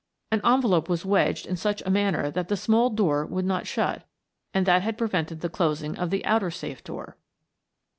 [0.31, 4.03] An envelope was wedged in such a manner that the small door would not shut
[4.51, 7.17] and that had prevented the closing of the outer safe door.